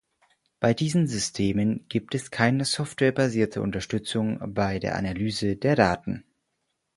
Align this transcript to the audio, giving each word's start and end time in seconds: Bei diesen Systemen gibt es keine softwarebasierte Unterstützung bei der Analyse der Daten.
Bei 0.59 0.73
diesen 0.73 1.05
Systemen 1.05 1.85
gibt 1.87 2.15
es 2.15 2.31
keine 2.31 2.65
softwarebasierte 2.65 3.61
Unterstützung 3.61 4.39
bei 4.55 4.79
der 4.79 4.95
Analyse 4.95 5.57
der 5.57 5.75
Daten. 5.75 6.23